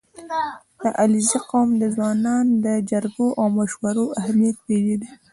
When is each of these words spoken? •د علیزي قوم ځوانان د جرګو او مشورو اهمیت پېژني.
•د 0.83 0.85
علیزي 1.01 1.39
قوم 1.49 1.69
ځوانان 1.95 2.45
د 2.65 2.67
جرګو 2.89 3.27
او 3.39 3.45
مشورو 3.57 4.05
اهمیت 4.19 4.57
پېژني. 4.65 5.09